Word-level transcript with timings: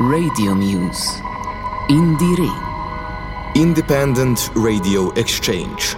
Radio 0.00 0.54
Muse. 0.54 1.20
Indire. 1.88 2.52
Independent 3.54 4.50
Radio 4.54 5.10
Exchange. 5.12 5.96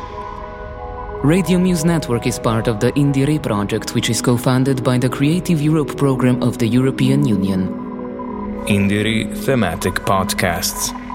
Radio 1.25 1.59
Muse 1.59 1.85
Network 1.85 2.27
is 2.27 2.39
part 2.39 2.69
of 2.69 2.79
the 2.79 2.93
Indire 2.93 3.43
project, 3.43 3.95
which 3.95 4.09
is 4.09 4.23
co 4.23 4.37
funded 4.37 4.85
by 4.85 4.99
the 4.99 5.09
Creative 5.09 5.61
Europe 5.61 5.97
program 5.97 6.43
of 6.43 6.59
the 6.59 6.67
European 6.69 7.27
Union. 7.27 7.69
Indire 8.67 9.37
Thematic 9.45 9.95
Podcasts. 9.95 11.08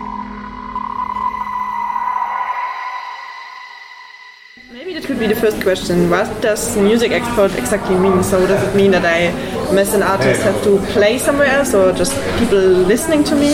Maybe 4.72 4.94
that 4.94 5.04
could 5.04 5.20
be 5.20 5.28
the 5.28 5.36
first 5.36 5.62
question. 5.62 6.10
What 6.10 6.42
does 6.42 6.78
music 6.78 7.12
export 7.12 7.54
exactly 7.56 7.96
mean? 7.98 8.24
So 8.24 8.48
does 8.48 8.64
it 8.68 8.76
mean 8.76 8.92
that 8.92 9.06
I, 9.06 9.28
as 9.78 9.94
an 9.94 10.02
artist, 10.02 10.42
have 10.44 10.64
to 10.64 10.78
play 10.94 11.18
somewhere 11.18 11.48
else, 11.48 11.74
or 11.74 11.92
just 11.92 12.14
people 12.40 12.60
listening 12.60 13.24
to 13.26 13.36
me? 13.36 13.54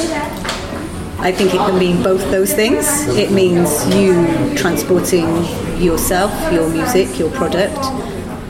I 1.20 1.32
think 1.32 1.54
it 1.54 1.58
can 1.58 1.80
mean 1.80 2.04
both 2.04 2.22
those 2.32 2.54
things. 2.54 2.86
It 3.18 3.32
means 3.32 3.70
you 3.96 4.14
transporting 4.56 5.28
yourself, 5.82 6.32
your 6.54 6.70
music, 6.70 7.18
your 7.18 7.32
product 7.32 7.80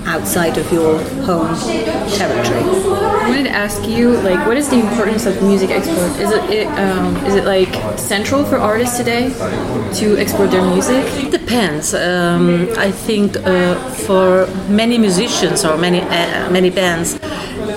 outside 0.09 0.57
of 0.57 0.71
your 0.73 0.97
home 1.23 1.55
territory. 2.17 2.63
I 3.23 3.29
wanted 3.29 3.43
to 3.43 3.51
ask 3.51 3.87
you, 3.87 4.17
like, 4.21 4.41
what 4.47 4.57
is 4.57 4.67
the 4.67 4.79
importance 4.79 5.25
of 5.27 5.41
music 5.43 5.69
export? 5.69 6.11
Is 6.19 6.31
it, 6.31 6.43
it 6.49 6.67
um, 6.67 7.15
is 7.27 7.35
it 7.35 7.45
like 7.45 7.71
central 7.97 8.43
for 8.43 8.57
artists 8.57 8.97
today 8.97 9.29
to 9.99 10.17
export 10.17 10.49
their 10.49 10.65
music? 10.73 11.03
It 11.23 11.31
depends. 11.31 11.93
Um, 11.93 12.67
I 12.77 12.91
think 12.91 13.37
uh, 13.37 13.75
for 14.07 14.47
many 14.67 14.97
musicians 14.97 15.63
or 15.63 15.77
many 15.77 16.01
uh, 16.01 16.49
many 16.49 16.71
bands, 16.71 17.19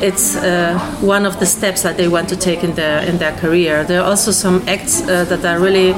it's 0.00 0.36
uh, 0.36 0.78
one 1.00 1.26
of 1.26 1.38
the 1.38 1.46
steps 1.46 1.82
that 1.82 1.96
they 1.96 2.08
want 2.08 2.28
to 2.30 2.36
take 2.36 2.64
in 2.64 2.74
their 2.74 2.98
in 3.08 3.18
their 3.18 3.32
career. 3.36 3.84
There 3.84 4.00
are 4.00 4.08
also 4.08 4.32
some 4.32 4.62
acts 4.66 5.02
uh, 5.02 5.24
that 5.26 5.44
are 5.44 5.60
really 5.60 5.92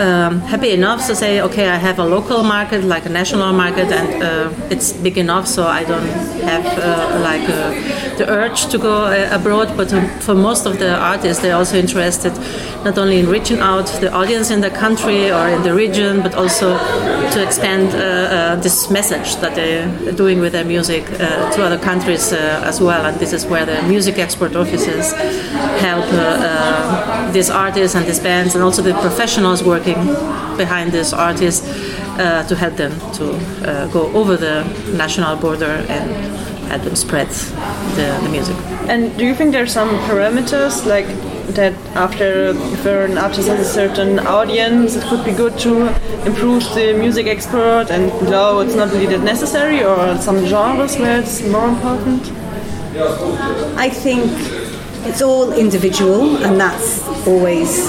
um, 0.00 0.40
happy 0.40 0.70
enough 0.70 1.06
to 1.06 1.14
say, 1.14 1.40
okay, 1.42 1.68
I 1.68 1.76
have 1.76 1.98
a 1.98 2.04
local 2.04 2.42
market, 2.42 2.84
like 2.84 3.04
a 3.06 3.08
national 3.10 3.52
market, 3.52 3.92
and 3.92 4.22
uh, 4.22 4.52
it's 4.70 4.92
big 4.92 5.18
enough, 5.18 5.46
so 5.46 5.66
I 5.66 5.84
don't 5.84 6.08
have 6.42 6.66
uh, 6.78 7.20
like 7.20 7.48
uh, 7.48 8.16
the 8.16 8.26
urge 8.28 8.66
to 8.66 8.78
go 8.78 9.04
uh, 9.04 9.28
abroad. 9.30 9.76
But 9.76 9.92
um, 9.92 10.08
for 10.20 10.34
most 10.34 10.66
of 10.66 10.78
the 10.78 10.96
artists, 10.96 11.42
they're 11.42 11.56
also 11.56 11.76
interested 11.76 12.32
not 12.84 12.96
only 12.96 13.18
in 13.18 13.28
reaching 13.28 13.58
out 13.58 13.86
the 14.00 14.10
audience 14.12 14.50
in 14.50 14.62
the 14.62 14.70
country 14.70 15.30
or 15.30 15.48
in 15.48 15.62
the 15.62 15.74
region, 15.74 16.22
but 16.22 16.34
also 16.34 16.78
to 17.32 17.42
expand 17.42 17.94
uh, 17.94 17.98
uh, 17.98 18.56
this 18.56 18.90
message 18.90 19.36
that 19.36 19.54
they're 19.54 20.12
doing 20.12 20.40
with 20.40 20.52
their 20.52 20.64
music 20.64 21.04
to 21.06 21.62
other 21.62 21.78
countries 21.78 22.32
as 22.32 22.80
well. 22.80 23.04
And 23.04 23.20
this 23.20 23.34
is 23.34 23.44
where 23.44 23.66
the 23.66 23.82
music 23.82 24.18
export 24.18 24.56
offices 24.56 25.12
help 25.78 26.04
these 27.32 27.50
artists 27.50 27.94
and 27.96 28.06
these 28.06 28.20
bands, 28.20 28.54
and 28.54 28.64
also 28.64 28.82
the 28.82 28.94
professionals 28.94 29.62
working 29.62 30.06
behind 30.56 30.92
these 30.92 31.12
artists 31.12 31.66
uh, 32.18 32.44
to 32.48 32.56
help 32.56 32.76
them 32.76 32.92
to 33.12 33.32
uh, 33.32 33.86
go 33.88 34.12
over 34.12 34.36
the 34.36 34.64
national 34.96 35.36
border 35.36 35.84
and 35.88 36.10
help 36.68 36.82
them 36.82 36.96
spread 36.96 37.28
the, 37.96 38.20
the 38.22 38.28
music. 38.28 38.56
And 38.88 39.16
do 39.16 39.24
you 39.24 39.34
think 39.34 39.52
there 39.52 39.62
are 39.62 39.66
some 39.66 39.90
parameters 40.08 40.86
like 40.86 41.06
that 41.54 41.74
after 41.96 42.50
if 42.50 42.86
an 42.86 43.18
artist 43.18 43.48
has 43.48 43.60
a 43.60 43.64
certain 43.64 44.18
audience, 44.20 44.96
it 44.96 45.04
could 45.04 45.24
be 45.24 45.32
good 45.32 45.58
to 45.60 45.88
improve 46.24 46.62
the 46.74 46.92
music 46.92 47.26
export, 47.26 47.90
and 47.90 48.12
no, 48.30 48.60
it's 48.60 48.74
not 48.74 48.92
really 48.92 49.06
that 49.06 49.20
necessary, 49.20 49.82
or 49.82 50.16
some 50.18 50.44
genres 50.46 50.96
where 50.96 51.20
it's 51.20 51.42
more 51.46 51.68
important? 51.68 52.30
I 53.76 53.88
think 53.88 54.30
it's 55.04 55.22
all 55.22 55.52
individual, 55.52 56.36
and 56.44 56.60
that's 56.60 57.02
always 57.26 57.88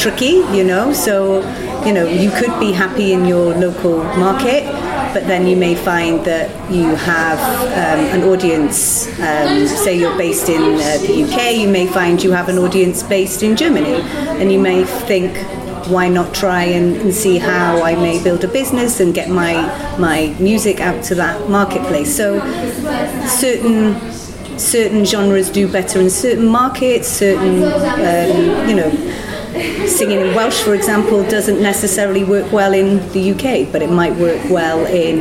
tricky, 0.00 0.44
you 0.56 0.64
know. 0.64 0.92
So, 0.92 1.40
you 1.84 1.92
know, 1.92 2.06
you 2.06 2.30
could 2.30 2.58
be 2.60 2.72
happy 2.72 3.12
in 3.12 3.24
your 3.24 3.54
local 3.54 4.04
market, 4.16 4.64
but 5.12 5.26
then 5.26 5.46
you 5.46 5.56
may 5.56 5.74
find 5.74 6.24
that 6.24 6.50
you 6.70 6.94
have 6.94 7.38
um, 7.72 8.20
an 8.20 8.28
audience, 8.28 9.06
um, 9.20 9.66
say 9.66 9.98
you're 9.98 10.16
based 10.16 10.48
in 10.48 10.62
uh, 10.62 10.98
the 11.06 11.24
UK, 11.24 11.56
you 11.56 11.68
may 11.68 11.86
find 11.86 12.22
you 12.22 12.32
have 12.32 12.48
an 12.48 12.58
audience 12.58 13.02
based 13.02 13.42
in 13.42 13.56
Germany, 13.56 13.94
and 14.40 14.52
you 14.52 14.60
may 14.60 14.84
think, 14.84 15.36
why 15.88 16.08
not 16.08 16.34
try 16.34 16.64
and, 16.64 16.96
and, 16.96 17.14
see 17.14 17.38
how 17.38 17.80
I 17.80 17.94
may 17.94 18.20
build 18.22 18.42
a 18.42 18.48
business 18.48 18.98
and 18.98 19.14
get 19.14 19.28
my 19.30 19.54
my 19.98 20.34
music 20.40 20.80
out 20.80 21.04
to 21.04 21.14
that 21.14 21.48
marketplace. 21.48 22.16
So 22.16 22.40
certain 23.28 23.94
certain 24.58 25.04
genres 25.04 25.50
do 25.50 25.70
better 25.70 26.00
in 26.00 26.10
certain 26.10 26.46
markets, 26.46 27.08
certain 27.08 27.62
um, 27.62 28.68
you 28.68 28.76
know 28.76 28.90
singing 29.86 30.20
in 30.20 30.34
Welsh, 30.34 30.60
for 30.60 30.74
example, 30.74 31.22
doesn't 31.28 31.62
necessarily 31.62 32.24
work 32.24 32.52
well 32.52 32.74
in 32.74 32.98
the 33.12 33.32
UK, 33.32 33.72
but 33.72 33.80
it 33.82 33.90
might 33.90 34.14
work 34.16 34.42
well 34.50 34.84
in 34.86 35.20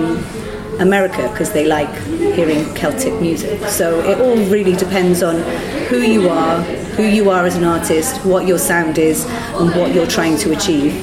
America 0.82 1.30
because 1.32 1.54
they 1.54 1.66
like 1.66 1.94
hearing 2.36 2.66
Celtic 2.76 3.20
music. 3.22 3.66
So 3.68 4.00
it 4.02 4.20
all 4.20 4.38
really 4.52 4.76
depends 4.76 5.24
on 5.24 5.40
who 5.88 6.00
you 6.00 6.30
are, 6.30 6.62
who 6.98 7.04
you 7.04 7.30
are 7.30 7.46
as 7.46 7.56
an 7.56 7.64
artist, 7.64 8.26
what 8.26 8.46
your 8.46 8.58
sound 8.58 8.98
is, 8.98 9.26
and 9.26 9.74
what 9.76 9.94
you're 9.94 10.08
trying 10.08 10.38
to 10.40 10.52
achieve. 10.52 10.94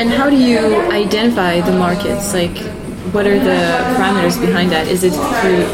And 0.00 0.10
how 0.10 0.28
do 0.28 0.36
you 0.36 0.58
identify 0.90 1.60
the 1.60 1.72
markets? 1.72 2.34
Like, 2.34 2.56
what 3.12 3.26
are 3.26 3.38
the 3.38 3.60
parameters 3.96 4.40
behind 4.40 4.72
that? 4.72 4.88
Is 4.88 5.04
it 5.04 5.12
through 5.12 5.64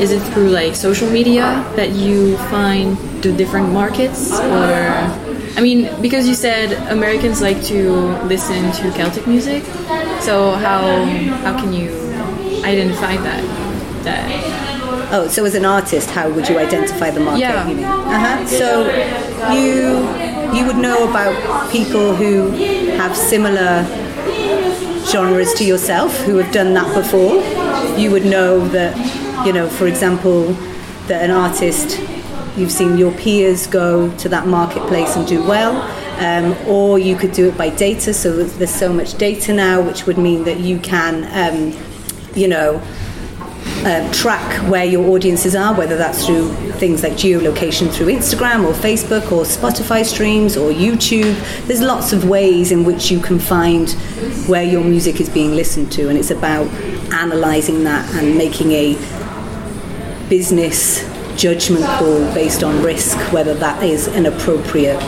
is 0.00 0.10
it 0.10 0.20
through 0.32 0.48
like 0.50 0.74
social 0.74 1.10
media 1.10 1.64
that 1.76 1.90
you 1.90 2.36
find 2.48 2.96
the 3.22 3.32
different 3.32 3.72
markets 3.72 4.32
or 4.32 5.28
I 5.58 5.60
mean, 5.60 5.90
because 6.00 6.28
you 6.28 6.34
said 6.34 6.70
Americans 6.88 7.42
like 7.42 7.62
to 7.64 7.90
listen 8.26 8.70
to 8.78 8.96
Celtic 8.96 9.26
music, 9.26 9.64
so 10.20 10.52
how 10.52 11.04
how 11.42 11.58
can 11.60 11.72
you 11.72 11.90
identify 12.64 13.16
that? 13.16 13.42
That 14.04 15.12
oh, 15.12 15.26
so 15.26 15.44
as 15.44 15.56
an 15.56 15.64
artist, 15.64 16.10
how 16.10 16.30
would 16.30 16.48
you 16.48 16.58
identify 16.58 17.10
the 17.10 17.20
market? 17.20 17.40
Yeah. 17.40 17.68
You 17.68 17.74
mean? 17.74 17.84
Uh-huh. 17.84 18.46
So 18.46 18.86
you 19.52 20.06
you 20.56 20.64
would 20.64 20.76
know 20.76 21.10
about 21.10 21.34
people 21.72 22.14
who 22.14 22.50
have 22.96 23.16
similar 23.16 23.84
genres 25.10 25.54
to 25.54 25.64
yourself, 25.64 26.16
who 26.20 26.36
have 26.36 26.52
done 26.52 26.74
that 26.74 26.94
before. 26.94 27.42
You 27.98 28.10
would 28.10 28.24
know 28.24 28.66
that, 28.68 28.96
you 29.46 29.52
know, 29.52 29.68
for 29.68 29.86
example, 29.86 30.52
that 31.06 31.24
an 31.24 31.30
artist 31.30 31.98
you've 32.56 32.72
seen 32.72 32.98
your 32.98 33.12
peers 33.12 33.66
go 33.66 34.14
to 34.16 34.28
that 34.28 34.46
marketplace 34.46 35.16
and 35.16 35.26
do 35.26 35.42
well. 35.42 35.76
Um, 36.18 36.56
or 36.66 36.98
you 36.98 37.14
could 37.14 37.32
do 37.32 37.48
it 37.48 37.56
by 37.56 37.70
data. 37.70 38.12
So 38.12 38.42
there's 38.42 38.74
so 38.74 38.92
much 38.92 39.16
data 39.18 39.54
now, 39.54 39.80
which 39.80 40.06
would 40.06 40.18
mean 40.18 40.42
that 40.44 40.58
you 40.58 40.80
can, 40.80 41.24
um, 41.32 41.80
you 42.34 42.48
know, 42.48 42.82
uh, 43.84 44.12
track 44.12 44.68
where 44.70 44.84
your 44.84 45.08
audiences 45.10 45.54
are, 45.54 45.74
whether 45.74 45.96
that's 45.96 46.26
through 46.26 46.52
things 46.72 47.02
like 47.02 47.12
geolocation 47.12 47.92
through 47.92 48.06
Instagram 48.06 48.64
or 48.64 48.72
Facebook 48.72 49.30
or 49.32 49.44
Spotify 49.44 50.04
streams 50.04 50.56
or 50.56 50.70
YouTube. 50.70 51.34
There's 51.66 51.80
lots 51.80 52.12
of 52.12 52.28
ways 52.28 52.72
in 52.72 52.84
which 52.84 53.10
you 53.10 53.20
can 53.20 53.38
find 53.38 53.90
where 54.46 54.64
your 54.64 54.84
music 54.84 55.20
is 55.20 55.28
being 55.28 55.52
listened 55.52 55.92
to, 55.92 56.08
and 56.08 56.18
it's 56.18 56.30
about 56.30 56.66
analysing 57.12 57.84
that 57.84 58.08
and 58.14 58.36
making 58.36 58.72
a 58.72 58.94
business 60.28 61.02
judgment 61.40 61.84
call 61.84 62.18
based 62.34 62.62
on 62.62 62.82
risk, 62.82 63.16
whether 63.32 63.54
that 63.54 63.82
is 63.82 64.08
an 64.08 64.26
appropriate 64.26 65.00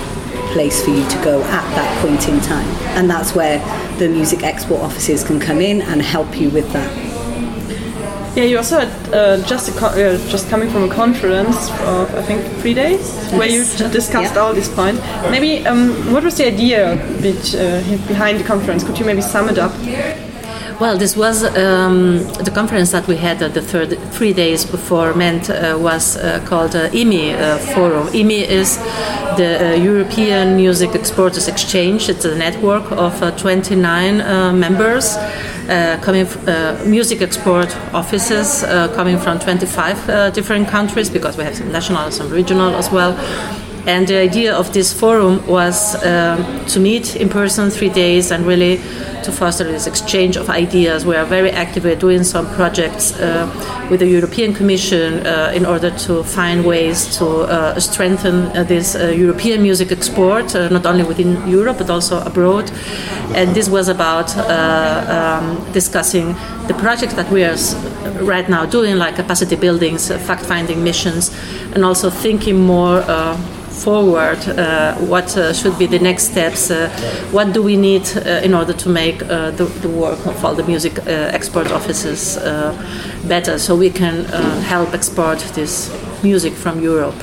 place 0.53 0.85
for 0.85 0.91
you 0.91 1.09
to 1.09 1.25
go 1.25 1.43
at 1.43 1.75
that 1.75 2.03
point 2.03 2.29
in 2.29 2.41
time. 2.41 2.67
And 2.97 3.09
that's 3.09 3.35
where 3.35 3.59
the 3.99 4.09
music 4.09 4.43
export 4.43 4.81
offices 4.81 5.23
can 5.25 5.39
come 5.39 5.61
in 5.61 5.83
and 5.83 6.01
help 6.01 6.41
you 6.41 6.51
with 6.51 6.73
that. 6.73 7.10
Yeah, 8.37 8.45
you 8.45 8.59
also 8.59 8.79
had 8.79 9.15
uh, 9.15 9.45
just 9.47 9.83
uh, 9.83 10.17
just 10.29 10.49
coming 10.49 10.71
from 10.71 10.85
a 10.85 10.95
conference 10.95 11.71
of 11.81 12.15
I 12.15 12.23
think 12.23 12.47
three 12.61 12.75
days 12.75 13.01
yes. 13.01 13.33
where 13.33 13.49
you 13.49 13.65
discussed 13.91 14.35
yeah. 14.35 14.41
all 14.41 14.55
these 14.55 14.69
points. 14.69 15.01
Maybe 15.31 15.67
um, 15.67 16.13
what 16.13 16.23
was 16.23 16.37
the 16.37 16.47
idea 16.47 16.95
bit, 17.21 17.55
uh, 17.55 17.83
behind 18.07 18.39
the 18.39 18.45
conference? 18.45 18.85
Could 18.85 18.99
you 19.01 19.05
maybe 19.05 19.21
sum 19.21 19.49
it 19.49 19.59
up? 19.59 19.73
Well, 20.81 20.97
this 20.97 21.15
was 21.15 21.45
um, 21.45 22.21
the 22.43 22.51
conference 22.55 22.91
that 22.93 23.07
we 23.07 23.17
had 23.17 23.41
the 23.41 23.61
third 23.61 23.99
three 24.13 24.33
days 24.33 24.65
before 24.65 25.13
Ment 25.13 25.51
uh, 25.51 25.77
was 25.79 26.17
uh, 26.17 26.43
called 26.47 26.75
uh, 26.75 26.89
EMEE 26.89 27.35
uh, 27.35 27.59
Forum. 27.75 28.07
EMEE 28.15 28.49
is 28.49 28.79
the 29.37 29.73
uh, 29.73 29.75
European 29.75 30.57
Music 30.57 30.95
Exporters 30.95 31.49
Exchange. 31.49 32.09
It's 32.09 32.25
a 32.25 32.35
network 32.35 32.91
of 32.93 33.23
uh, 33.23 33.31
29 33.33 34.59
members. 34.59 35.19
Uh, 35.71 35.97
coming 36.03 36.27
uh, 36.27 36.83
music 36.85 37.23
export 37.23 37.77
offices 37.95 38.65
uh, 38.65 38.89
coming 38.97 39.17
from 39.17 39.39
25 39.39 40.35
different 40.35 40.67
countries 40.67 41.09
because 41.09 41.37
we 41.37 41.45
have 41.45 41.55
some 41.55 41.71
national, 41.71 41.99
and 41.99 42.13
some 42.13 42.29
regional 42.29 42.75
as 42.75 42.91
well. 42.91 43.13
And 43.87 44.09
the 44.09 44.17
idea 44.17 44.53
of 44.53 44.73
this 44.73 44.93
forum 44.93 45.47
was 45.47 45.95
um, 46.05 46.67
to 46.67 46.81
meet 46.81 47.15
in 47.15 47.29
person 47.29 47.71
three 47.71 47.89
days 47.89 48.33
and 48.33 48.45
really 48.45 48.81
to 49.25 49.33
foster 49.33 49.65
this 49.65 49.87
exchange 49.87 50.37
of 50.37 50.49
ideas. 50.51 51.05
We 51.05 51.17
are 51.17 51.25
very 51.25 51.51
active. 51.51 51.85
We're 51.85 51.97
doing 51.97 52.25
some 52.25 52.47
projects 52.55 53.13
uh, 53.13 53.47
with 53.91 54.01
the 54.01 54.07
European 54.07 54.55
Commission 54.55 55.27
uh, 55.27 55.53
in 55.55 55.67
order 55.67 55.91
to 56.07 56.23
find 56.23 56.65
ways 56.65 57.17
to 57.19 57.27
uh, 57.27 57.81
strengthen 57.81 58.47
uh, 58.57 58.65
this 58.65 58.95
uh, 58.95 59.09
European 59.09 59.63
music 59.63 59.93
export, 59.93 60.55
not 60.55 60.87
only 60.87 61.05
within 61.05 61.49
Europe 61.49 61.79
but 61.79 61.91
also 61.91 62.21
abroad. 62.23 62.71
And 63.35 63.55
this 63.55 63.69
was 63.69 63.89
about 63.89 64.37
um, 64.37 65.73
discussing 65.73 66.35
the 66.67 66.75
projects 66.75 67.15
that 67.15 67.31
we 67.31 67.45
are 67.45 67.57
right 68.25 68.49
now 68.49 68.67
doing, 68.67 68.97
like 68.97 69.17
capacity 69.17 69.57
buildings, 69.57 70.09
fact-finding 70.09 70.83
missions, 70.83 71.31
and 71.75 71.85
also 71.85 72.11
thinking 72.11 72.59
more 72.61 73.03
forward, 73.81 74.39
uh, 74.49 74.95
what 74.97 75.37
uh, 75.37 75.53
should 75.53 75.79
be 75.79 75.87
the 75.87 75.99
next 75.99 76.25
steps, 76.25 76.71
uh, 76.71 76.89
what 77.31 77.53
do 77.53 77.63
we 77.63 77.77
need 77.77 78.07
in 78.45 78.55
order 78.55 78.73
to 78.73 78.89
make 78.89 79.10
the, 79.19 79.65
the, 79.83 79.89
work 79.89 80.25
of 80.27 80.45
all 80.45 80.55
the 80.55 80.65
music 80.65 80.99
export 81.07 81.71
offices 81.73 82.39
better 83.27 83.59
so 83.59 83.77
we 83.77 83.91
can 83.91 84.25
help 84.63 84.95
export 84.95 85.39
this 85.55 85.91
music 86.23 86.53
from 86.55 86.81
Europe 86.81 87.21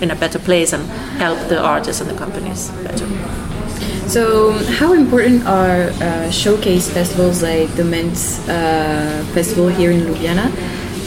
in 0.00 0.10
a 0.10 0.16
better 0.16 0.38
place 0.38 0.72
and 0.72 0.84
help 1.18 1.38
the 1.48 1.58
artists 1.58 2.00
and 2.00 2.10
the 2.10 2.18
companies 2.18 2.70
better. 2.82 3.06
So, 4.06 4.52
how 4.78 4.92
important 4.92 5.44
are 5.46 5.90
uh, 5.90 6.30
showcase 6.30 6.88
festivals 6.88 7.42
like 7.42 7.68
the 7.74 7.82
Men's 7.82 8.38
uh, 8.48 9.26
Festival 9.34 9.66
here 9.66 9.90
in 9.90 10.02
Ljubljana? 10.02 10.46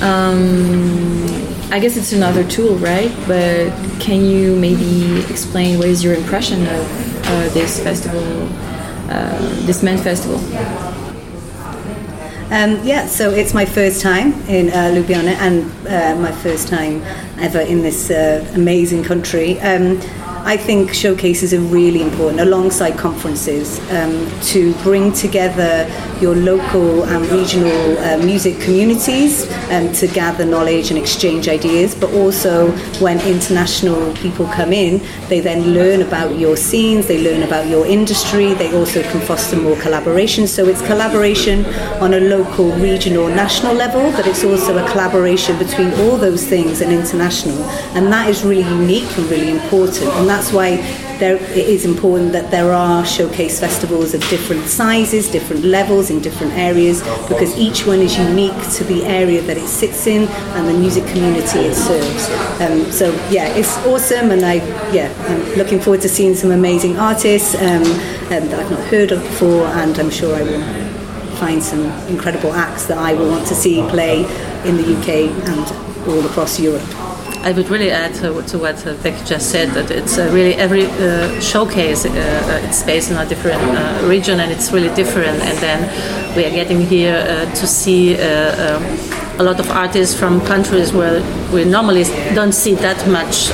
Um, 0.02 1.24
I 1.72 1.80
guess 1.80 1.96
it's 1.96 2.12
another 2.12 2.44
tool, 2.44 2.76
right? 2.76 3.12
But 3.26 3.72
can 4.02 4.26
you 4.26 4.56
maybe 4.58 5.22
explain 5.30 5.78
what 5.78 5.88
is 5.88 6.04
your 6.04 6.14
impression 6.14 6.68
of 6.68 7.26
uh, 7.26 7.50
this 7.54 7.82
festival, 7.82 8.22
uh, 8.22 8.69
this 9.66 9.84
Ment 9.84 10.00
Festival? 10.00 10.40
Um, 12.52 12.84
yeah, 12.84 13.06
so 13.06 13.30
it's 13.30 13.54
my 13.54 13.66
first 13.66 14.02
time 14.02 14.34
in 14.48 14.70
uh, 14.70 14.92
Ljubljana 14.92 15.36
and 15.38 15.66
uh, 15.88 16.20
my 16.20 16.32
first 16.32 16.68
time 16.68 17.04
ever 17.40 17.60
in 17.60 17.84
this 17.84 18.10
uh, 18.10 18.44
amazing 18.56 19.04
country. 19.04 19.60
Um, 19.60 20.02
I 20.50 20.58
think 20.58 20.96
showcases 20.96 21.54
are 21.54 21.60
really 21.60 22.02
important 22.02 22.40
alongside 22.40 22.98
conferences 22.98 23.80
um, 23.92 24.28
to 24.46 24.74
bring 24.82 25.14
together 25.14 25.88
your 26.20 26.36
local 26.36 27.04
and 27.04 27.24
regional 27.28 27.98
uh, 28.00 28.18
music 28.18 28.60
communities 28.60 29.48
um, 29.70 29.94
to 29.94 30.08
gather 30.08 30.46
knowledge 30.46 30.90
and 30.90 30.98
exchange 30.98 31.48
ideas, 31.48 31.94
but 31.94 32.12
also 32.14 32.72
when 33.00 33.22
international 33.22 34.12
people 34.16 34.48
come 34.48 34.74
in, 34.74 35.00
they 35.28 35.40
then 35.40 35.76
learn 35.76 36.02
about 36.02 36.36
your 36.36 36.58
scenes, 36.58 37.06
they 37.06 37.24
learn 37.24 37.44
about 37.44 37.68
your 37.68 37.86
industry, 37.86 38.56
they 38.56 38.76
also 38.76 39.04
can 39.04 39.22
foster 39.22 39.56
more 39.56 39.80
collaboration. 39.80 40.48
So 40.48 40.66
it's 40.66 40.82
collaboration 40.88 41.64
on 42.02 42.16
a 42.16 42.20
local, 42.22 42.72
regional, 42.72 43.28
national 43.28 43.76
level, 43.76 44.12
but 44.14 44.26
it's 44.26 44.44
also 44.44 44.84
a 44.84 44.92
collaboration 44.92 45.60
between 45.60 45.94
all 46.02 46.18
those 46.18 46.44
things 46.48 46.82
and 46.82 46.92
international. 46.92 47.64
And 47.94 48.12
that 48.12 48.28
is 48.30 48.44
really 48.44 48.68
unique 48.68 49.16
and 49.16 49.30
really 49.30 49.52
important. 49.52 50.08
And 50.14 50.28
that's 50.40 50.54
why 50.54 50.78
there, 51.20 51.36
it 51.36 51.68
is 51.68 51.84
important 51.84 52.32
that 52.32 52.50
there 52.50 52.72
are 52.72 53.06
showcase 53.06 53.60
festivals 53.60 54.14
of 54.14 54.22
different 54.30 54.68
sizes, 54.68 55.30
different 55.30 55.66
levels 55.66 56.10
in 56.10 56.22
different 56.22 56.54
areas, 56.54 57.02
because 57.28 57.58
each 57.58 57.86
one 57.86 58.00
is 58.00 58.18
unique 58.18 58.56
to 58.72 58.86
the 58.86 59.04
area 59.06 59.42
that 59.42 59.58
it 59.58 59.68
sits 59.68 60.08
in 60.08 60.30
and 60.56 60.66
the 60.66 60.74
music 60.74 61.06
community 61.08 61.60
it 61.60 61.76
serves. 61.76 62.30
Um, 62.62 62.90
so 62.90 63.12
yeah, 63.30 63.54
it's 63.54 63.76
awesome, 63.86 64.32
and 64.32 64.46
I 64.46 64.56
yeah, 64.94 65.14
I'm 65.28 65.58
looking 65.58 65.82
forward 65.82 66.02
to 66.04 66.10
seeing 66.10 66.36
some 66.36 66.52
amazing 66.52 66.98
artists 66.98 67.54
um, 67.56 67.84
um, 67.84 68.48
that 68.48 68.60
I've 68.62 68.72
not 68.72 68.84
heard 68.86 69.12
of 69.12 69.22
before, 69.22 69.66
and 69.66 70.00
I'm 70.00 70.10
sure 70.10 70.34
I 70.34 70.44
will 70.44 71.36
find 71.36 71.62
some 71.62 71.84
incredible 72.08 72.54
acts 72.54 72.86
that 72.86 72.98
I 72.98 73.14
will 73.14 73.30
want 73.30 73.46
to 73.48 73.56
see 73.56 73.82
play 73.90 74.20
in 74.64 74.78
the 74.78 74.98
UK 74.98 75.10
and 75.50 76.08
all 76.08 76.26
across 76.26 76.62
Europe. 76.62 77.09
I 77.42 77.54
would 77.54 77.70
really 77.70 77.90
add 77.90 78.14
to, 78.16 78.42
to 78.42 78.58
what 78.58 78.86
uh, 78.86 78.96
Becky 79.02 79.24
just 79.24 79.50
said 79.50 79.70
that 79.70 79.92
it's 79.92 80.18
uh, 80.18 80.30
really 80.34 80.56
every 80.56 80.86
uh, 80.86 81.40
showcase 81.40 82.06
uh, 82.06 82.10
uh, 82.10 82.68
it's 82.68 82.84
based 82.84 83.12
in 83.12 83.18
a 83.18 83.26
different 83.26 83.62
uh, 83.62 84.06
region 84.08 84.42
and 84.42 84.52
it's 84.52 84.72
really 84.74 84.94
different. 84.94 85.42
And 85.42 85.58
then 85.60 86.36
we 86.36 86.46
are 86.46 86.50
getting 86.50 86.82
here 86.82 87.24
to 87.46 87.68
see 87.68 88.16
um, 88.16 88.84
a 89.40 89.44
lot 89.44 89.60
of 89.60 89.70
artists 89.72 90.20
from 90.20 90.42
countries 90.42 90.92
where 90.92 91.22
we 91.54 91.64
normally 91.64 92.04
don't 92.36 92.52
see 92.52 92.74
that 92.76 93.08
much 93.08 93.52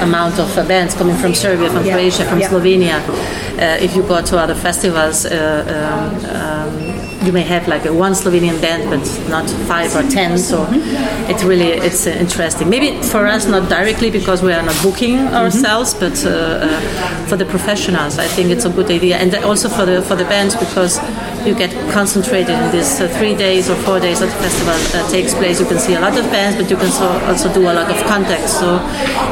amount 0.00 0.38
of 0.38 0.54
bands 0.68 0.94
coming 0.94 1.16
from 1.16 1.34
Serbia, 1.34 1.70
from 1.70 1.84
yeah. 1.84 1.94
Croatia, 1.94 2.24
from 2.24 2.38
yeah. 2.38 2.48
Slovenia. 2.48 3.82
if 3.82 3.96
you 3.96 4.02
go 4.02 4.22
to 4.22 4.38
other 4.38 4.54
festivals. 4.54 5.26
Um, 5.26 6.24
um, 6.26 6.81
you 7.24 7.32
may 7.32 7.42
have 7.42 7.68
like 7.68 7.84
a 7.86 7.92
one 7.92 8.12
Slovenian 8.12 8.60
band, 8.60 8.90
but 8.90 9.02
not 9.28 9.48
five 9.68 9.94
or 9.94 10.02
ten. 10.10 10.38
So 10.38 10.64
mm-hmm. 10.64 11.30
it's 11.30 11.44
really 11.44 11.70
it's 11.72 12.06
uh, 12.06 12.10
interesting. 12.10 12.68
Maybe 12.68 13.00
for 13.02 13.26
us 13.26 13.46
not 13.46 13.68
directly 13.68 14.10
because 14.10 14.42
we 14.42 14.52
are 14.52 14.62
not 14.62 14.76
booking 14.82 15.16
mm-hmm. 15.16 15.34
ourselves, 15.34 15.94
but 15.94 16.24
uh, 16.24 16.30
uh, 16.30 17.26
for 17.26 17.36
the 17.36 17.46
professionals, 17.46 18.18
I 18.18 18.26
think 18.26 18.50
it's 18.50 18.64
a 18.64 18.70
good 18.70 18.90
idea, 18.90 19.16
and 19.16 19.34
also 19.44 19.68
for 19.68 19.86
the 19.86 20.02
for 20.02 20.16
the 20.16 20.24
bands 20.24 20.56
because 20.56 20.98
you 21.46 21.54
get 21.54 21.70
concentrated 21.92 22.50
in 22.50 22.70
these 22.70 23.00
uh, 23.00 23.08
three 23.18 23.34
days 23.34 23.68
or 23.68 23.76
four 23.76 23.98
days 23.98 24.20
that 24.20 24.26
the 24.26 24.42
festival 24.42 24.74
uh, 24.74 25.10
takes 25.10 25.34
place. 25.34 25.60
You 25.60 25.66
can 25.66 25.78
see 25.78 25.94
a 25.94 26.00
lot 26.00 26.16
of 26.18 26.24
bands, 26.30 26.56
but 26.60 26.70
you 26.70 26.76
can 26.76 26.90
so 26.90 27.06
also 27.26 27.52
do 27.52 27.62
a 27.62 27.74
lot 27.74 27.90
of 27.90 27.96
contacts. 28.06 28.52
So 28.58 28.78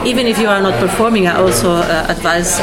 even 0.04 0.26
if 0.26 0.38
you 0.38 0.48
are 0.48 0.62
not 0.62 0.78
performing, 0.80 1.26
I 1.26 1.36
also 1.36 1.70
uh, 1.70 2.06
advise 2.08 2.58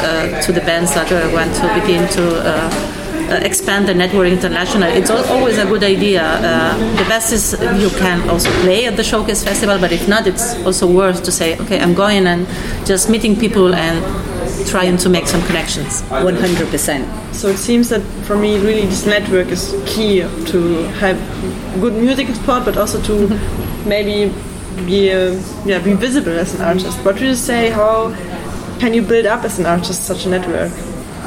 to 0.46 0.52
the 0.52 0.60
bands 0.60 0.94
that 0.94 1.08
want 1.32 1.54
to 1.56 1.80
begin 1.80 2.08
to 2.16 2.24
uh, 2.44 2.97
expand 3.36 3.88
the 3.88 3.94
network 3.94 4.28
internationally. 4.28 4.92
It's 4.92 5.10
always 5.10 5.58
a 5.58 5.64
good 5.64 5.82
idea. 5.82 6.22
Uh, 6.22 6.76
the 6.96 7.04
best 7.04 7.32
is 7.32 7.52
you 7.80 7.90
can 7.98 8.28
also 8.28 8.50
play 8.62 8.86
at 8.86 8.96
the 8.96 9.04
Showcase 9.04 9.44
Festival, 9.44 9.78
but 9.78 9.92
if 9.92 10.08
not, 10.08 10.26
it's 10.26 10.54
also 10.64 10.86
worth 10.86 11.22
to 11.24 11.32
say, 11.32 11.58
okay, 11.58 11.80
I'm 11.80 11.94
going 11.94 12.26
and 12.26 12.46
just 12.86 13.10
meeting 13.10 13.36
people 13.36 13.74
and 13.74 13.98
trying 14.66 14.96
to 14.98 15.08
make 15.08 15.26
some 15.26 15.42
connections. 15.42 16.02
100%. 16.02 17.34
So 17.34 17.48
it 17.48 17.58
seems 17.58 17.88
that 17.90 18.02
for 18.26 18.36
me, 18.36 18.58
really, 18.58 18.86
this 18.86 19.06
network 19.06 19.48
is 19.48 19.74
key 19.86 20.20
to 20.20 20.82
have 21.00 21.16
good 21.80 21.94
music 21.94 22.28
support, 22.28 22.64
but 22.64 22.76
also 22.76 23.00
to 23.02 23.28
maybe 23.86 24.32
be 24.86 25.10
uh, 25.12 25.40
yeah 25.64 25.78
be 25.78 25.92
visible 25.94 26.38
as 26.38 26.54
an 26.54 26.62
artist. 26.62 26.96
What 27.04 27.14
would 27.14 27.22
you 27.22 27.34
say? 27.34 27.70
How 27.70 28.14
can 28.78 28.94
you 28.94 29.02
build 29.02 29.26
up 29.26 29.44
as 29.44 29.58
an 29.58 29.66
artist 29.66 30.04
such 30.04 30.26
a 30.26 30.28
network? 30.28 30.72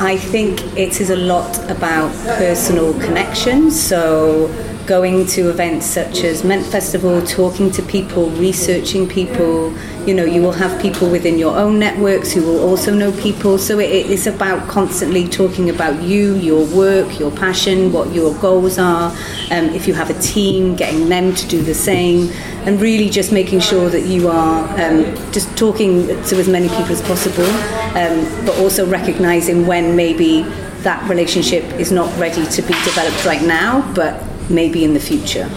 I 0.04 0.18
think 0.18 0.64
it 0.76 1.00
is 1.00 1.12
a 1.12 1.16
lot 1.16 1.60
about 1.70 2.12
personal 2.26 2.92
connection. 2.94 3.70
So 3.70 4.48
going 4.92 5.26
to 5.26 5.50
events 5.50 5.86
such 5.86 6.26
as 6.26 6.44
Ment 6.44 6.66
Festival, 6.66 7.26
talking 7.26 7.72
to 7.72 7.82
people, 7.82 8.30
researching 8.32 9.08
people. 9.08 9.74
You 10.06 10.14
know, 10.14 10.26
you 10.26 10.42
will 10.42 10.52
have 10.52 10.82
people 10.82 11.10
within 11.10 11.40
your 11.40 11.56
own 11.56 11.80
networks 11.80 12.34
who 12.34 12.42
will 12.42 12.60
also 12.60 12.94
know 12.94 13.14
people. 13.14 13.58
So 13.58 13.80
it 13.80 13.90
is 13.90 14.28
about 14.28 14.68
constantly 14.68 15.30
talking 15.30 15.70
about 15.70 16.04
you, 16.04 16.36
your 16.36 16.66
work, 16.76 17.22
your 17.22 17.32
passion, 17.32 17.94
what 17.94 18.12
your 18.12 18.36
goals 18.42 18.78
are. 18.78 19.12
Um, 19.50 19.70
if 19.70 19.88
you 19.88 19.94
have 19.94 20.10
a 20.10 20.20
team, 20.22 20.76
getting 20.76 21.08
them 21.08 21.36
to 21.36 21.48
do 21.48 21.62
the 21.62 21.74
same, 21.74 22.30
and 22.66 22.82
really 22.82 23.10
just 23.10 23.32
making 23.32 23.62
sure 23.62 23.90
that 23.90 24.06
you 24.08 24.28
are 24.28 24.68
um, 24.78 25.16
just 25.32 25.58
talking 25.58 26.08
to 26.08 26.36
as 26.36 26.50
many 26.50 26.68
people 26.68 26.92
as 26.92 27.02
possible, 27.04 27.50
um, 27.96 28.46
but 28.46 28.60
also 28.60 28.86
recognizing 28.86 29.66
when 29.66 29.96
maybe 29.96 30.42
that 30.84 31.10
relationship 31.10 31.64
is 31.80 31.94
not 31.94 32.10
ready 32.20 32.46
to 32.48 32.62
be 32.62 32.74
developed 32.84 33.24
right 33.24 33.44
now, 33.44 33.90
but 33.94 34.22
maybe 34.52 34.84
in 34.84 34.94
the 34.94 35.00
future? 35.00 35.50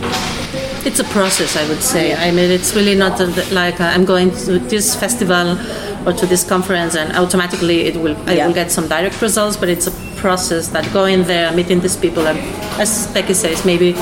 It's 0.87 1.01
a 1.01 1.05
process, 1.05 1.57
I 1.57 1.67
would 1.69 1.83
say. 1.83 2.15
I 2.15 2.31
mean, 2.31 2.51
it's 2.51 2.75
really 2.75 2.95
not 2.95 3.19
like 3.53 3.81
uh, 3.81 3.85
I'm 3.85 4.05
going 4.05 4.31
to 4.47 4.59
this 4.59 4.95
festival 4.95 5.59
or 6.07 6.13
to 6.13 6.27
this 6.27 6.45
conference 6.47 6.95
and 6.95 7.17
automatically 7.17 7.87
it 7.87 7.97
will 7.97 8.17
I 8.29 8.35
yeah. 8.35 8.47
will 8.47 8.55
get 8.55 8.71
some 8.71 8.89
direct 8.89 9.21
results, 9.23 9.57
but 9.57 9.69
it's 9.69 9.87
a 9.87 9.93
process 10.17 10.69
that 10.69 10.91
going 10.93 11.25
there, 11.25 11.53
meeting 11.53 11.81
these 11.81 11.97
people, 11.97 12.27
and 12.27 12.39
as 12.81 13.07
Becky 13.15 13.35
says, 13.35 13.65
maybe 13.65 13.95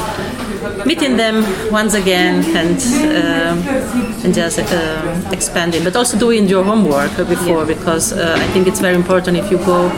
meeting 0.84 1.16
them 1.16 1.36
once 1.70 1.94
again 1.94 2.44
and 2.56 2.78
uh, 3.18 4.24
and 4.24 4.34
just 4.34 4.58
uh, 4.58 5.30
expanding, 5.32 5.84
but 5.84 5.94
also 5.96 6.18
doing 6.18 6.48
your 6.48 6.64
homework 6.64 7.16
before 7.16 7.60
yeah. 7.60 7.74
because 7.74 8.12
uh, 8.12 8.36
I 8.38 8.46
think 8.52 8.66
it's 8.66 8.80
very 8.80 8.96
important 8.96 9.36
if 9.36 9.50
you 9.50 9.58
go 9.58 9.88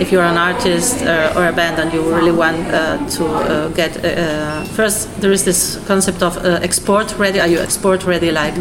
if 0.00 0.10
you're 0.10 0.24
an 0.24 0.38
artist 0.38 1.02
uh, 1.02 1.34
or 1.36 1.46
a 1.46 1.52
band 1.52 1.78
and 1.78 1.92
you 1.92 2.02
really 2.14 2.32
want 2.32 2.56
uh, 2.68 2.96
to 3.10 3.26
uh, 3.26 3.68
get 3.68 4.04
uh, 4.04 4.64
first 4.64 5.20
there 5.20 5.30
is 5.30 5.44
this 5.44 5.78
concept 5.86 6.22
of 6.22 6.36
uh, 6.38 6.58
export 6.62 7.16
ready. 7.18 7.38
Are 7.38 7.48
you 7.48 7.58
export 7.58 8.04
ready? 8.04 8.30
Like 8.32 8.54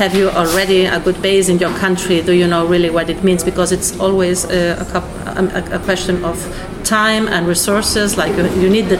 have 0.00 0.14
you 0.14 0.30
already 0.30 0.86
a 0.86 0.98
good 0.98 1.20
base 1.20 1.48
in 1.50 1.58
your 1.58 1.76
country? 1.78 2.22
Do 2.22 2.32
you 2.32 2.46
know 2.46 2.66
really 2.66 2.88
what 2.88 3.10
it 3.10 3.22
means? 3.22 3.44
Because 3.44 3.70
it's 3.72 3.98
always 4.00 4.46
uh, 4.46 4.84
a, 4.94 5.38
um, 5.38 5.48
a, 5.48 5.76
a, 5.76 5.78
question 5.80 6.24
of 6.24 6.38
time 6.84 7.28
and 7.28 7.46
resources. 7.46 8.16
Like 8.16 8.34
you, 8.36 8.44
you 8.62 8.70
need 8.70 8.88
the 8.88 8.96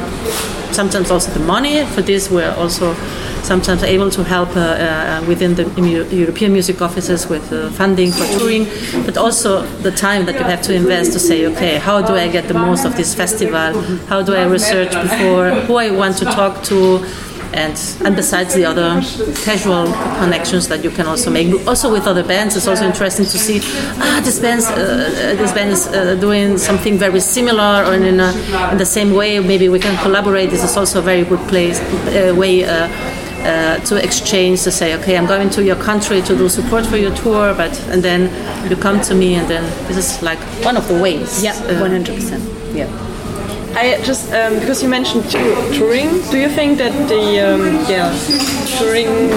sometimes 0.75 1.11
also 1.11 1.31
the 1.33 1.45
money 1.45 1.85
for 1.87 2.03
this 2.03 2.31
we're 2.31 2.55
also 2.57 2.95
sometimes 3.43 3.83
able 3.83 4.11
to 4.11 4.23
help 4.23 4.51
uh, 4.57 4.61
uh, 4.61 5.25
within 5.27 5.55
the 5.55 5.65
European 6.11 6.53
music 6.53 6.83
offices 6.83 7.27
with 7.29 7.53
uh, 7.53 7.71
funding 7.71 8.13
for 8.13 8.27
touring, 8.39 8.65
but 9.07 9.17
also 9.17 9.63
the 9.83 9.91
time 9.91 10.27
that 10.27 10.35
you 10.35 10.45
have 10.45 10.63
to 10.63 10.75
invest 10.75 11.13
to 11.13 11.19
say, 11.19 11.47
okay, 11.47 11.77
how 11.79 12.03
do 12.03 12.15
I 12.15 12.29
get 12.29 12.49
the 12.49 12.55
most 12.55 12.85
of 12.85 12.97
this 12.97 13.15
festival? 13.15 13.81
How 14.09 14.23
do 14.23 14.35
I 14.35 14.45
research 14.45 14.93
before 14.93 15.51
who 15.67 15.77
I 15.77 15.91
want 15.91 16.19
to 16.19 16.25
talk 16.27 16.63
to? 16.65 17.05
And 17.53 17.77
and 18.05 18.17
besides 18.17 18.55
the 18.55 18.65
other 18.65 19.01
casual 19.45 19.87
connections 20.19 20.69
that 20.69 20.85
you 20.85 20.91
can 20.91 21.07
also 21.07 21.31
make 21.31 21.49
also 21.67 21.91
with 21.91 22.07
other 22.07 22.23
bands 22.23 22.57
it's 22.57 22.69
also 22.69 22.85
interesting 22.85 23.25
to 23.25 23.39
see 23.39 23.61
ah 24.01 24.21
this 24.25 24.39
band's 24.39 24.67
uh, 24.67 24.73
uh, 24.73 25.35
this 25.37 25.53
band 25.53 25.71
is 25.71 25.87
uh, 25.89 26.15
doing 26.17 26.59
something 26.59 26.97
very 26.99 27.21
similar 27.21 27.85
or 27.87 27.95
in, 27.95 28.21
a, 28.21 28.33
in 28.73 28.79
the 28.79 28.87
same 28.87 29.13
way. 29.15 29.39
Maybe 29.41 29.69
we 29.69 29.79
can 29.79 29.97
collaborate. 30.03 30.51
This 30.51 30.65
is 30.65 30.77
also 30.77 30.99
a 31.01 31.03
very 31.03 31.25
good 31.25 31.41
place 31.49 31.81
uh, 31.81 32.35
way 32.37 32.65
uh, 32.65 32.89
uh, 33.43 33.79
to 33.81 33.97
exchange 34.03 34.63
to 34.63 34.71
say 34.71 34.95
okay 34.95 35.17
i'm 35.17 35.27
going 35.27 35.49
to 35.49 35.65
your 35.65 35.77
country 35.77 36.21
to 36.21 36.37
do 36.37 36.47
support 36.49 36.85
for 36.85 36.99
your 36.99 37.15
tour 37.17 37.55
but 37.55 37.73
and 37.89 38.03
then 38.03 38.29
you 38.69 38.77
come 38.77 39.01
to 39.01 39.15
me 39.15 39.35
and 39.35 39.49
then 39.49 39.65
this 39.89 39.97
is 39.97 40.23
like 40.23 40.39
one 40.63 40.77
of 40.77 40.87
the 40.89 40.99
ways. 41.01 41.43
Yeah 41.43 41.55
100% 41.55 42.77
yeah 42.77 43.10
I 43.75 44.01
just 44.03 44.33
um, 44.33 44.59
because 44.59 44.83
you 44.83 44.89
mentioned 44.89 45.31
touring. 45.31 46.09
Do 46.31 46.39
you 46.39 46.49
think 46.49 46.79
that 46.79 46.93
the 47.09 47.41
um, 47.41 47.63
yeah 47.89 48.11
touring 48.79 49.29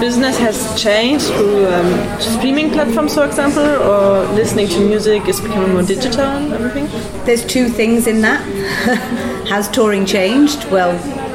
business 0.00 0.38
has 0.38 0.80
changed 0.80 1.26
through 1.26 1.66
um, 1.66 2.20
streaming 2.20 2.70
platforms, 2.70 3.14
for 3.14 3.24
example, 3.24 3.62
or 3.62 4.24
listening 4.32 4.68
to 4.68 4.80
music 4.80 5.28
is 5.28 5.40
becoming 5.40 5.72
more 5.72 5.82
digital 5.82 6.24
and 6.24 6.52
everything? 6.52 6.86
There's 7.24 7.44
two 7.44 7.68
things 7.68 8.06
in 8.06 8.22
that. 8.22 8.40
has 9.48 9.68
touring 9.68 10.06
changed? 10.06 10.64
Well, 10.70 10.94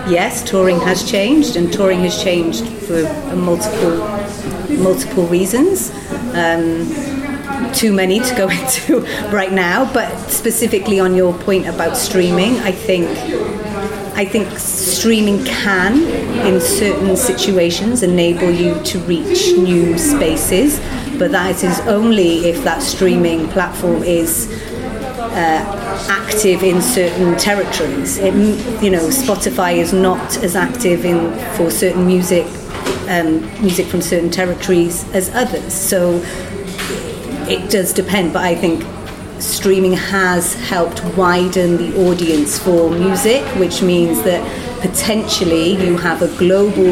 yes, 0.10 0.44
touring 0.44 0.80
has 0.80 1.10
changed, 1.10 1.56
and 1.56 1.72
touring 1.72 2.00
has 2.02 2.22
changed 2.22 2.68
for 2.68 3.04
multiple 3.36 3.98
multiple 4.78 5.28
reasons. 5.28 5.92
Um, 6.34 6.86
too 7.74 7.94
many 7.94 8.20
to 8.20 8.36
go 8.36 8.50
into 8.50 9.02
right 9.32 9.52
now, 9.52 9.92
but 9.94 10.16
specifically 10.30 11.00
on 11.00 11.16
your 11.16 11.34
point 11.34 11.68
about 11.68 11.98
streaming, 11.98 12.58
I 12.60 12.72
think 12.72 13.08
I 14.18 14.26
think 14.26 14.58
streaming 14.58 15.46
can, 15.46 16.02
in 16.48 16.60
certain 16.60 17.16
situations, 17.16 18.02
enable 18.02 18.50
you 18.50 18.82
to 18.86 18.98
reach 19.02 19.56
new 19.56 19.96
spaces, 20.00 20.80
but 21.20 21.32
that 21.34 21.64
is 21.64 21.80
only 21.82 22.50
if 22.50 22.64
that 22.64 22.82
streaming 22.82 23.48
platform 23.50 24.02
is 24.02 24.50
uh, 25.20 26.08
active 26.10 26.64
in 26.64 26.82
certain 26.82 27.38
territories. 27.38 28.18
It, 28.18 28.34
you 28.82 28.90
know, 28.90 29.08
Spotify 29.10 29.76
is 29.76 29.94
not 29.94 30.38
as 30.38 30.56
active 30.56 31.06
in 31.06 31.32
for 31.56 31.70
certain 31.70 32.08
music, 32.08 32.48
um, 33.10 33.42
music 33.62 33.86
from 33.86 34.02
certain 34.02 34.32
territories 34.32 35.08
as 35.14 35.30
others. 35.36 35.74
So 35.74 36.18
it 37.50 37.70
does 37.70 37.94
depend, 37.94 38.34
but 38.34 38.44
I 38.44 38.56
think 38.56 38.84
streaming 39.42 39.94
has 39.94 40.54
helped 40.56 41.04
widen 41.16 41.78
the 41.78 42.10
audience 42.10 42.60
for 42.60 42.90
music, 42.90 43.44
which 43.56 43.82
means 43.82 44.22
that 44.24 44.42
potentially 44.82 45.72
you 45.84 45.98
have 45.98 46.22
a 46.22 46.28
global 46.38 46.92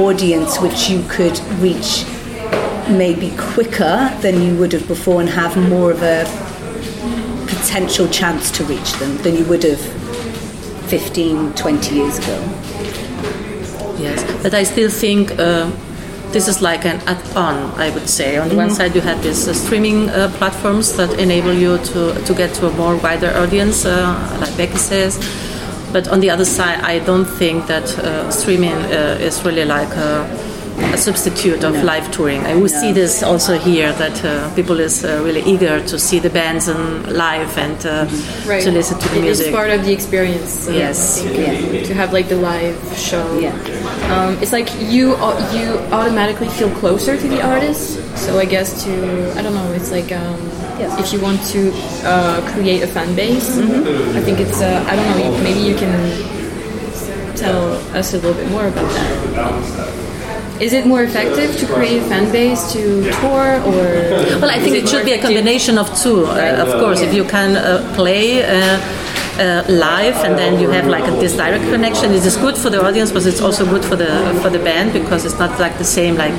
audience 0.00 0.60
which 0.60 0.88
you 0.88 1.04
could 1.08 1.38
reach 1.60 2.04
maybe 2.88 3.32
quicker 3.36 4.10
than 4.20 4.42
you 4.42 4.56
would 4.58 4.72
have 4.72 4.86
before 4.86 5.20
and 5.20 5.30
have 5.30 5.56
more 5.68 5.90
of 5.90 6.02
a 6.02 6.24
potential 7.46 8.08
chance 8.08 8.50
to 8.50 8.64
reach 8.64 8.92
them 8.94 9.16
than 9.18 9.36
you 9.36 9.44
would 9.44 9.62
have 9.62 9.80
15, 10.88 11.54
20 11.54 11.94
years 11.94 12.18
ago. 12.18 12.38
Yes, 13.98 14.42
but 14.42 14.54
I 14.54 14.64
still 14.64 14.90
think. 14.90 15.38
Uh 15.38 15.70
this 16.34 16.48
is 16.48 16.60
like 16.60 16.84
an 16.84 17.00
add-on, 17.06 17.56
I 17.78 17.90
would 17.94 18.08
say. 18.08 18.38
On 18.38 18.48
the 18.48 18.54
mm-hmm. 18.54 18.66
one 18.66 18.70
side, 18.70 18.92
you 18.96 19.00
have 19.00 19.22
these 19.22 19.46
uh, 19.46 19.54
streaming 19.54 20.10
uh, 20.10 20.28
platforms 20.38 20.96
that 20.96 21.10
enable 21.20 21.52
you 21.52 21.78
to, 21.78 22.12
to 22.26 22.34
get 22.34 22.52
to 22.54 22.66
a 22.66 22.72
more 22.72 22.96
wider 22.96 23.30
audience, 23.36 23.86
uh, 23.86 24.38
like 24.40 24.54
Becky 24.56 24.76
says. 24.76 25.16
But 25.92 26.08
on 26.08 26.18
the 26.18 26.30
other 26.30 26.44
side, 26.44 26.80
I 26.80 26.98
don't 26.98 27.24
think 27.24 27.68
that 27.68 27.86
uh, 27.98 28.28
streaming 28.32 28.72
uh, 28.72 29.16
is 29.20 29.44
really 29.44 29.64
like 29.64 29.90
a, 29.90 30.26
a 30.78 30.96
substitute 30.96 31.64
of 31.64 31.74
no. 31.74 31.82
live 31.82 32.10
touring. 32.10 32.40
I 32.40 32.54
will 32.54 32.62
no. 32.62 32.80
see 32.80 32.92
this 32.92 33.22
also 33.22 33.58
here 33.58 33.92
that 33.92 34.24
uh, 34.24 34.54
people 34.54 34.80
is 34.80 35.04
really 35.04 35.42
eager 35.42 35.80
to 35.86 35.98
see 35.98 36.18
the 36.18 36.30
bands 36.30 36.68
and 36.68 37.06
live 37.12 37.56
and 37.58 37.76
mm-hmm. 37.76 38.48
right. 38.48 38.62
to 38.62 38.70
listen 38.70 38.98
to 38.98 39.08
the 39.08 39.18
it 39.18 39.22
music. 39.22 39.46
It's 39.46 39.56
part 39.56 39.70
of 39.70 39.84
the 39.84 39.92
experience. 39.92 40.68
yes, 40.68 41.24
yeah. 41.24 41.82
to 41.84 41.94
have 41.94 42.12
like 42.12 42.28
the 42.28 42.36
live 42.36 42.76
show. 42.96 43.38
Yeah. 43.38 43.54
Um, 44.10 44.40
it's 44.42 44.52
like 44.52 44.68
you 44.80 45.16
you 45.52 45.78
automatically 45.92 46.48
feel 46.48 46.70
closer 46.76 47.16
to 47.16 47.28
the 47.28 47.42
artist. 47.42 48.00
So 48.16 48.38
I 48.38 48.44
guess 48.44 48.84
to 48.84 48.92
I 49.38 49.42
don't 49.42 49.54
know. 49.54 49.72
It's 49.72 49.90
like 49.90 50.12
um, 50.12 50.40
yeah. 50.78 51.00
if 51.00 51.12
you 51.12 51.20
want 51.20 51.40
to 51.54 51.72
uh, 52.04 52.40
create 52.52 52.82
a 52.82 52.86
fan 52.86 53.14
base, 53.14 53.50
mm-hmm. 53.56 54.16
I 54.16 54.20
think 54.20 54.40
it's 54.40 54.60
uh, 54.60 54.84
I 54.88 54.96
don't 54.96 55.18
know. 55.18 55.42
Maybe 55.42 55.60
you 55.60 55.76
can 55.76 56.34
tell 57.36 57.74
us 57.96 58.14
a 58.14 58.18
little 58.18 58.34
bit 58.34 58.50
more 58.50 58.66
about 58.66 58.90
that. 58.90 60.03
Is 60.60 60.72
it 60.72 60.86
more 60.86 61.02
effective 61.02 61.56
to 61.58 61.66
create 61.66 62.02
a 62.02 62.04
fan 62.04 62.30
base 62.30 62.72
to 62.72 63.02
tour, 63.20 63.60
or 63.68 63.82
well, 64.40 64.50
I 64.50 64.58
think 64.60 64.76
it, 64.76 64.84
it 64.84 64.88
should 64.88 65.04
be 65.04 65.12
a 65.12 65.20
combination 65.20 65.78
of 65.78 65.86
two. 65.98 66.26
Uh, 66.26 66.64
of 66.64 66.80
course, 66.80 67.00
if 67.00 67.12
you 67.12 67.24
can 67.24 67.56
uh, 67.56 67.92
play 67.96 68.44
uh, 68.44 68.78
uh, 69.38 69.64
live 69.68 70.14
and 70.24 70.38
then 70.38 70.60
you 70.60 70.70
have 70.70 70.86
like 70.86 71.06
a, 71.08 71.10
this 71.12 71.36
direct 71.36 71.64
connection. 71.64 72.12
It 72.12 72.24
is 72.24 72.36
good 72.36 72.56
for 72.56 72.70
the 72.70 72.84
audience, 72.84 73.10
but 73.10 73.26
it's 73.26 73.40
also 73.40 73.64
good 73.64 73.84
for 73.84 73.96
the 73.96 74.38
for 74.42 74.50
the 74.50 74.58
band 74.58 74.92
because 74.92 75.24
it's 75.24 75.38
not 75.38 75.58
like 75.58 75.76
the 75.78 75.84
same 75.84 76.14
like 76.16 76.34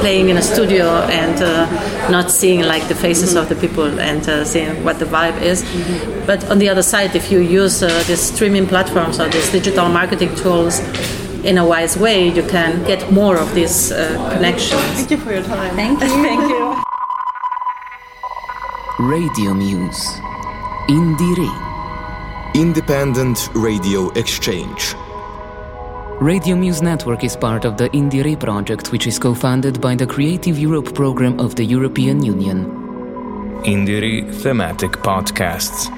playing 0.00 0.30
in 0.30 0.36
a 0.36 0.42
studio 0.42 0.86
and 1.10 1.42
uh, 1.42 2.10
not 2.10 2.30
seeing 2.30 2.62
like 2.62 2.88
the 2.88 2.94
faces 2.94 3.30
mm-hmm. 3.30 3.38
of 3.38 3.48
the 3.48 3.56
people 3.56 4.00
and 4.00 4.28
uh, 4.28 4.44
seeing 4.44 4.82
what 4.82 4.98
the 4.98 5.04
vibe 5.04 5.40
is. 5.42 5.62
Mm-hmm. 5.62 6.26
But 6.26 6.50
on 6.50 6.58
the 6.58 6.68
other 6.68 6.82
side, 6.82 7.14
if 7.14 7.30
you 7.30 7.38
use 7.38 7.82
uh, 7.82 7.88
these 8.06 8.20
streaming 8.20 8.66
platforms 8.66 9.20
or 9.20 9.28
these 9.28 9.50
digital 9.50 9.88
marketing 9.88 10.34
tools 10.34 10.80
in 11.44 11.58
a 11.58 11.66
wise 11.66 11.96
way, 11.96 12.28
you 12.28 12.42
can 12.42 12.82
get 12.84 13.12
more 13.12 13.36
of 13.36 13.54
these 13.54 13.92
uh, 13.92 14.30
connections. 14.34 14.80
Thank 14.96 15.10
you 15.10 15.18
for 15.18 15.32
your 15.32 15.42
time. 15.42 15.76
Thank 15.76 16.00
you. 16.00 16.08
Thank 16.28 16.48
you. 16.48 16.82
Radio 18.98 19.52
Muse. 19.54 20.20
Indire. 20.88 21.52
Independent 22.54 23.50
Radio 23.54 24.10
Exchange. 24.12 24.94
Radio 26.20 26.56
Muse 26.56 26.80
Network 26.80 27.24
is 27.24 27.36
part 27.36 27.64
of 27.64 27.76
the 27.76 27.90
Indire 27.90 28.38
project, 28.38 28.92
which 28.92 29.06
is 29.06 29.18
co 29.18 29.34
funded 29.34 29.80
by 29.80 29.94
the 29.94 30.06
Creative 30.06 30.58
Europe 30.58 30.94
program 30.94 31.38
of 31.40 31.54
the 31.56 31.64
European 31.64 32.22
Union. 32.22 32.66
Indire 33.64 34.32
Thematic 34.42 34.92
Podcasts. 34.92 35.90